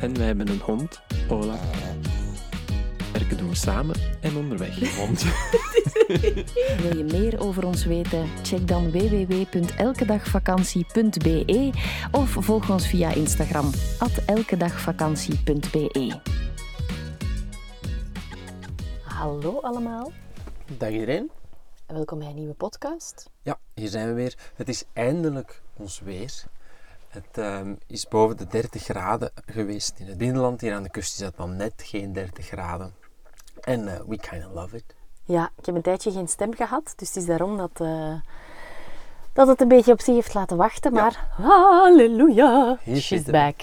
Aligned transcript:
En 0.00 0.16
wij 0.16 0.26
hebben 0.26 0.48
een 0.48 0.60
hond, 0.60 1.00
Ola. 1.28 1.58
Werken 3.12 3.36
doen 3.36 3.48
we 3.48 3.54
samen 3.54 3.96
en 4.20 4.36
onderweg. 4.36 4.96
Hond. 4.96 5.22
Wil 6.82 6.96
je 6.96 7.04
meer 7.10 7.40
over 7.40 7.66
ons 7.66 7.84
weten? 7.84 8.28
Check 8.42 8.68
dan 8.68 8.90
www.elkedagvakantie.be 8.90 11.70
of 12.12 12.30
volg 12.30 12.70
ons 12.70 12.86
via 12.88 13.14
Instagram 13.14 13.70
elkedagvakantie.be. 14.26 16.20
Hallo 19.02 19.60
allemaal 19.60 20.12
Dag 20.78 20.90
iedereen. 20.90 21.30
en 21.86 21.94
welkom 21.94 22.18
bij 22.18 22.28
een 22.28 22.34
nieuwe 22.34 22.54
podcast. 22.54 23.30
Ja, 23.42 23.58
hier 23.74 23.88
zijn 23.88 24.08
we 24.08 24.14
weer. 24.14 24.34
Het 24.54 24.68
is 24.68 24.84
eindelijk 24.92 25.62
ons 25.76 26.00
weer. 26.00 26.42
Het 27.16 27.38
ehm, 27.38 27.74
is 27.86 28.08
boven 28.08 28.36
de 28.36 28.46
30 28.46 28.82
graden 28.82 29.30
geweest 29.46 29.98
in 29.98 30.06
het 30.06 30.18
binnenland. 30.18 30.60
Hier 30.60 30.74
aan 30.74 30.82
de 30.82 30.90
kust 30.90 31.14
is 31.14 31.26
het 31.26 31.36
dan 31.36 31.56
net 31.56 31.72
geen 31.76 32.12
30 32.12 32.46
graden. 32.46 32.94
En 33.60 33.88
eh, 33.88 34.00
we 34.06 34.16
kind 34.16 34.46
of 34.46 34.52
love 34.52 34.76
it. 34.76 34.94
Ja, 35.24 35.50
ik 35.58 35.66
heb 35.66 35.74
een 35.74 35.82
tijdje 35.82 36.12
geen 36.12 36.28
stem 36.28 36.54
gehad, 36.54 36.92
dus 36.96 37.08
het 37.08 37.16
is 37.16 37.26
daarom 37.26 37.56
dat, 37.56 37.80
eh, 37.80 38.14
dat 39.32 39.48
het 39.48 39.60
een 39.60 39.68
beetje 39.68 39.92
op 39.92 40.00
zich 40.00 40.14
heeft 40.14 40.34
laten 40.34 40.56
wachten. 40.56 40.92
Maar 40.92 41.28
halleluja, 41.36 42.78
Hier 42.82 43.00
she's 43.00 43.22
back. 43.22 43.60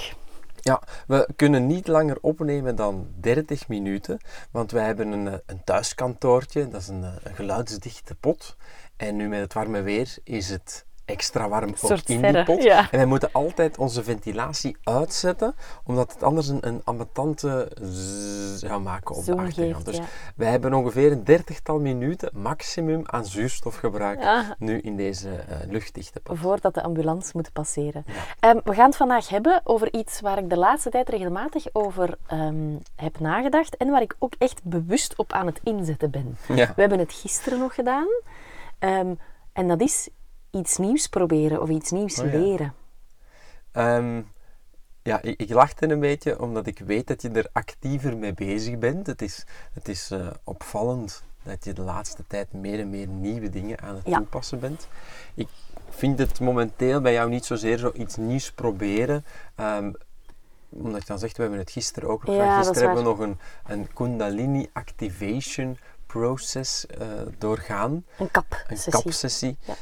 Ja, 0.61 0.81
we 1.07 1.29
kunnen 1.35 1.67
niet 1.67 1.87
langer 1.87 2.17
opnemen 2.21 2.75
dan 2.75 3.07
30 3.19 3.67
minuten, 3.67 4.19
want 4.51 4.71
wij 4.71 4.85
hebben 4.85 5.11
een, 5.11 5.27
eh, 5.27 5.37
een 5.45 5.63
thuiskantoortje, 5.63 6.67
dat 6.67 6.81
is 6.81 6.87
een, 6.87 7.03
een 7.03 7.35
geluidsdichte 7.35 8.15
pot. 8.15 8.55
En 8.97 9.15
nu 9.15 9.27
met 9.27 9.39
het 9.39 9.53
warme 9.53 9.81
weer 9.81 10.17
is 10.23 10.49
het 10.49 10.85
extra 11.05 11.49
warm 11.49 11.75
soort 11.75 12.09
in 12.09 12.21
die 12.21 12.43
pot. 12.43 12.63
ja. 12.63 12.79
En 12.91 12.97
wij 12.97 13.05
moeten 13.05 13.29
altijd 13.31 13.77
onze 13.77 14.03
ventilatie 14.03 14.77
uitzetten, 14.83 15.55
omdat 15.83 16.13
het 16.13 16.23
anders 16.23 16.47
een, 16.47 16.67
een 16.67 16.81
ambetante 16.83 17.71
zzz 17.81 18.59
zou 18.63 18.81
maken 18.81 19.15
op 19.15 19.23
Zoom 19.23 19.35
de 19.37 19.41
achtergrond. 19.43 19.75
geeft, 19.75 19.85
Dus 19.85 19.97
ja. 19.97 20.03
wij 20.35 20.49
hebben 20.49 20.73
ongeveer 20.73 21.11
een 21.11 21.23
dertigtal 21.23 21.79
minuten 21.79 22.29
maximum 22.33 23.01
aan 23.05 23.25
zuurstofgebruik 23.25 24.21
Ja. 24.21 24.55
nu 24.59 24.79
in 24.79 24.95
deze 24.95 25.29
eh, 25.29 25.57
luchtdichte 25.69 26.19
pot. 26.19 26.37
Voordat 26.37 26.73
de 26.73 26.83
ambulance 26.83 27.31
moet 27.33 27.53
passeren. 27.53 28.05
Ehm, 28.39 28.59
we 28.63 28.73
gaan 28.73 28.85
het 28.85 28.95
vandaag 28.95 29.29
hebben 29.29 29.61
over 29.63 29.93
iets 29.93 30.21
waar 30.21 30.37
ik 30.37 30.49
de 30.49 30.57
laatste 30.57 30.89
tijd 30.89 31.09
regelmatig 31.09 31.65
over 31.71 32.17
ehm, 32.27 32.75
heb 32.95 33.19
nagedacht 33.19 33.77
en 33.77 33.89
waar 33.89 34.01
ik 34.01 34.15
ook 34.19 34.33
echt 34.37 34.63
bewust 34.63 35.17
op 35.17 35.33
aan 35.33 35.45
het 35.45 35.59
inzetten 35.63 36.11
ben. 36.11 36.37
We 36.47 36.67
hebben 36.75 36.99
het 36.99 37.13
gisteren 37.13 37.59
nog 37.59 37.75
gedaan 37.75 38.07
ehm, 38.79 39.13
en 39.53 39.67
dat 39.67 39.81
is 39.81 40.09
iets 40.53 40.77
nieuws 40.77 41.07
proberen 41.07 41.61
of 41.61 41.69
iets 41.69 41.91
nieuws 41.91 42.19
Oh 42.19 42.31
ja. 42.31 42.37
leren. 42.39 42.73
Ehm, 43.71 44.21
ja, 45.01 45.21
ik, 45.21 45.39
ik 45.41 45.49
lachte 45.49 45.89
een 45.89 45.99
beetje 45.99 46.41
omdat 46.41 46.67
ik 46.67 46.79
weet 46.79 47.07
dat 47.07 47.21
je 47.21 47.29
er 47.29 47.47
actiever 47.51 48.17
mee 48.17 48.33
bezig 48.33 48.77
bent. 48.77 49.07
Het 49.07 49.21
is, 49.21 49.45
het 49.73 49.87
is 49.87 50.11
eh, 50.11 50.27
opvallend 50.43 51.23
dat 51.43 51.63
je 51.65 51.73
de 51.73 51.81
laatste 51.81 52.23
tijd 52.27 52.53
meer 52.53 52.79
en 52.79 52.89
meer 52.89 53.07
nieuwe 53.07 53.49
dingen 53.49 53.79
aan 53.81 53.95
het 53.95 54.05
Ja. 54.07 54.17
toepassen 54.17 54.59
bent. 54.59 54.87
Ik 55.33 55.47
vind 55.89 56.19
het 56.19 56.39
momenteel 56.39 57.01
bij 57.01 57.13
jou 57.13 57.29
niet 57.29 57.45
zozeer 57.45 57.77
zo 57.77 57.91
iets 57.93 58.15
nieuws 58.15 58.51
proberen. 58.51 59.25
ehm, 59.55 59.91
omdat 60.69 61.01
je 61.01 61.07
dan 61.07 61.19
zegt, 61.19 61.35
we 61.35 61.41
hebben 61.41 61.59
het 61.59 61.71
gisteren 61.71 62.09
ook 62.09 62.23
nog 62.25 62.35
Ja, 62.35 62.57
Gisteren 62.57 62.81
hebben 62.83 63.03
we 63.03 63.09
nog 63.09 63.19
een, 63.19 63.37
een 63.67 63.93
Kundalini 63.93 64.69
Activation 64.73 65.77
Process 66.07 66.85
eh, 66.87 67.07
doorgaan. 67.37 68.05
Een 68.17 68.31
kap 68.31 68.63
Een 68.67 68.77
sessie. 68.77 68.91
kapsessie. 69.03 69.57
Ja. 69.65 69.73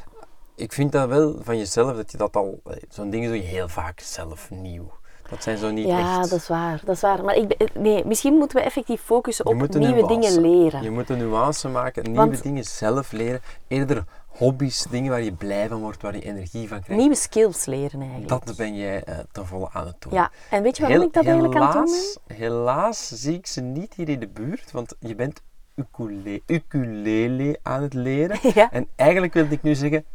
Ik 0.62 0.74
vind 0.74 0.92
dat 0.92 1.08
wel 1.10 1.36
van 1.44 1.58
jezelf, 1.58 1.96
dat 1.96 2.12
je 2.12 2.18
dat 2.18 2.36
al... 2.36 2.60
eh, 2.66 2.74
Zo'n 2.90 3.10
dingen 3.10 3.30
doe 3.30 3.38
je 3.38 3.44
heel 3.48 3.68
vaak 3.68 4.00
zelf 4.00 4.50
nieuw. 4.50 4.92
Dat 5.30 5.44
zijn 5.44 5.58
zo 5.58 5.72
niet 5.72 5.88
Ja, 5.88 6.20
echt... 6.20 6.30
dat 6.30 6.40
is 6.40 6.48
waar. 6.48 6.82
Dat 6.86 6.96
is 6.96 7.02
waar. 7.02 7.24
Maar 7.24 7.36
ik, 7.36 7.48
ben- 7.48 7.68
nee, 7.84 8.06
misschien 8.06 8.34
moeten 8.34 8.58
we 8.58 8.64
effectief 8.64 9.02
focussen 9.02 9.46
op 9.46 9.54
nieuwe 9.56 9.80
nuance. 9.80 10.08
dingen 10.20 10.42
leren. 10.42 10.84
Je 10.84 10.90
moet 10.92 11.10
een 11.10 11.18
nuance 11.18 11.68
maken, 11.70 12.04
nieuwe 12.04 12.18
Want- 12.18 12.44
dingen 12.44 12.64
zelf 12.64 13.12
leren. 13.12 13.42
Eerder 13.68 14.04
hobby's, 14.28 14.86
dingen 14.90 15.10
waar 15.12 15.22
je 15.22 15.32
blij 15.34 15.68
van 15.68 15.82
wordt, 15.82 16.02
waar 16.02 16.16
je 16.16 16.22
energie 16.22 16.68
van 16.68 16.82
krijgt. 16.82 17.02
Nieuwe 17.02 17.16
skills 17.16 17.66
leren 17.66 18.02
eigenlijk. 18.02 18.46
Dat 18.46 18.56
ben 18.58 18.76
jij 18.76 19.04
eh, 19.04 19.18
ten 19.32 19.46
volle 19.46 19.70
aan 19.74 19.86
het 19.88 19.96
doen. 20.00 20.14
Ja, 20.14 20.32
en 20.50 20.64
weet 20.64 20.76
je 20.78 20.82
waarom 20.84 21.00
Heel- 21.00 21.08
ik 21.10 21.14
dat 21.14 21.26
eigenlijk 21.26 21.56
aan 21.56 21.68
het 21.68 21.74
doen 21.76 21.86
ben? 21.86 22.36
helaas, 22.38 22.38
Helaas 22.38 23.08
zie 23.08 23.34
ik 23.38 23.48
ze 23.48 23.62
niet 23.62 23.94
hier 23.94 24.10
in 24.10 24.20
de 24.20 24.28
buurt, 24.28 24.72
want 24.72 24.96
je 25.00 25.16
bent 25.16 25.42
ukulele, 25.76 26.42
ukulele 26.46 27.60
aan 27.64 27.82
het 27.82 27.94
leren. 27.94 28.40
Ja. 28.54 28.72
En 28.72 28.88
eigenlijk 28.96 29.34
wilde 29.34 29.54
ik 29.54 29.62
nu 29.64 29.76
zeggen, 29.76 30.06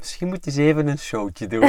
misschien 0.00 0.28
moet 0.28 0.44
je 0.44 0.50
eens 0.50 0.60
even 0.60 0.86
een 0.88 0.98
showtje 0.98 1.46
doen. 1.46 1.60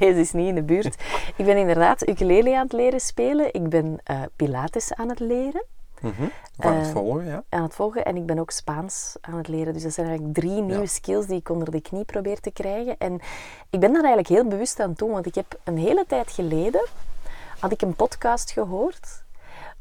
Nee, 0.00 0.12
ze 0.12 0.20
is 0.20 0.32
niet 0.32 0.48
in 0.48 0.54
de 0.54 0.62
buurt. 0.62 0.94
Ik 1.36 1.44
ben 1.44 1.56
inderdaad 1.56 2.08
ukulele 2.08 2.56
aan 2.56 2.62
het 2.62 2.72
leren 2.72 3.00
spelen. 3.00 3.54
Ik 3.54 3.68
ben 3.68 3.98
eh, 4.04 4.20
Pilates 4.36 4.94
aan 4.94 5.08
het 5.08 5.18
leren, 5.20 5.64
Mhm. 6.00 6.22
Van 6.58 6.72
het 6.74 6.86
Eh, 6.86 6.92
volgen, 6.92 7.24
ja. 7.26 7.42
aan 7.48 7.62
het 7.62 7.74
volgen. 7.74 8.04
En 8.04 8.16
ik 8.16 8.26
ben 8.26 8.38
ook 8.38 8.50
Spaans 8.50 9.16
aan 9.20 9.36
het 9.36 9.48
leren. 9.48 9.72
Dus 9.72 9.82
dat 9.82 9.92
zijn 9.92 10.06
eigenlijk 10.06 10.38
drie 10.38 10.50
nieuwe 10.62 10.80
Ja. 10.80 10.86
skills 10.86 11.26
die 11.26 11.38
ik 11.38 11.48
onder 11.48 11.70
de 11.70 11.80
knie 11.80 12.04
probeer 12.04 12.40
te 12.40 12.50
krijgen. 12.50 12.94
En 12.98 13.14
ik 13.70 13.80
ben 13.80 13.92
daar 13.92 14.04
eigenlijk 14.04 14.28
heel 14.28 14.44
bewust 14.48 14.80
aan 14.80 14.94
toe. 14.94 15.10
Want 15.10 15.26
ik 15.26 15.34
heb 15.34 15.58
een 15.64 15.78
hele 15.78 16.04
tijd 16.08 16.30
geleden, 16.30 16.86
had 17.58 17.72
ik 17.72 17.82
een 17.82 17.94
podcast 17.94 18.50
gehoord 18.50 19.22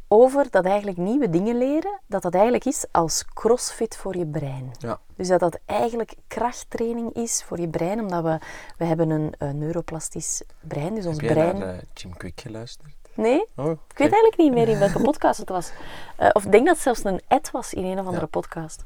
over 0.07 0.47
dat 0.49 0.65
eigenlijk 0.65 0.97
nieuwe 0.97 1.29
dingen 1.29 1.57
leren, 1.57 1.99
dat 2.05 2.21
dat 2.21 2.33
eigenlijk 2.33 2.65
is 2.65 2.85
als 2.91 3.25
crossfit 3.33 3.97
voor 3.97 4.17
je 4.17 4.25
brein. 4.25 4.71
ja. 4.79 4.99
Dus 5.15 5.27
dat 5.27 5.39
dat 5.39 5.59
eigenlijk 5.65 6.13
krachttraining 6.27 7.13
is 7.13 7.43
voor 7.43 7.59
je 7.59 7.67
brein, 7.67 7.99
omdat 7.99 8.23
we, 8.23 8.39
we 8.77 8.85
hebben 8.85 9.09
een, 9.09 9.33
neuroplastisch 9.57 10.43
brein, 10.59 10.95
dus 10.95 11.05
ons 11.05 11.21
Heb 11.21 11.31
brein... 11.31 11.57
naar 11.57 11.73
eh, 11.73 11.81
Jim 11.93 12.17
Quick 12.17 12.41
geluisterd? 12.41 12.95
Nee, 13.13 13.45
Oh, 13.55 13.71
ik 13.71 13.97
weet 13.97 14.11
eigenlijk 14.11 14.37
niet 14.37 14.53
meer 14.53 14.67
in 14.67 14.79
welke 14.79 15.01
podcast 15.09 15.39
het 15.39 15.49
was. 15.49 15.71
Eh, 16.15 16.29
of 16.33 16.45
ik 16.45 16.51
denk 16.51 16.65
dat 16.65 16.73
het 16.73 16.83
zelfs 16.83 17.03
een 17.03 17.21
ad 17.27 17.51
was 17.51 17.73
in 17.73 17.83
een 17.83 17.99
of 17.99 18.05
andere 18.05 18.27
podcast. 18.27 18.85